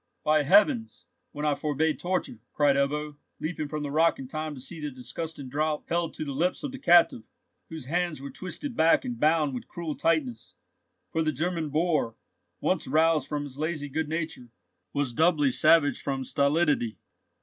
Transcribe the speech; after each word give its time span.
"By 0.23 0.41
heavens, 0.41 1.05
when 1.31 1.45
I 1.45 1.53
forbade 1.53 1.99
torture!" 1.99 2.39
cried 2.53 2.75
Ebbo, 2.75 3.17
leaping 3.39 3.67
from 3.67 3.83
the 3.83 3.91
rock 3.91 4.17
in 4.17 4.27
time 4.27 4.55
to 4.55 4.59
see 4.59 4.79
the 4.81 4.89
disgusting 4.89 5.47
draught 5.47 5.87
held 5.89 6.15
to 6.15 6.25
the 6.25 6.31
lips 6.31 6.63
of 6.63 6.71
the 6.71 6.79
captive, 6.79 7.21
whose 7.69 7.85
hands 7.85 8.19
were 8.19 8.31
twisted 8.31 8.75
back 8.75 9.05
and 9.05 9.19
bound 9.19 9.53
with 9.53 9.67
cruel 9.67 9.93
tightness; 9.93 10.55
for 11.11 11.21
the 11.21 11.31
German 11.31 11.69
boor, 11.69 12.15
once 12.59 12.87
roused 12.87 13.27
from 13.27 13.43
his 13.43 13.59
lazy 13.59 13.89
good 13.89 14.09
nature, 14.09 14.49
was 14.91 15.13
doubly 15.13 15.51
savage 15.51 16.01
from 16.01 16.23
stolidity. 16.23 16.97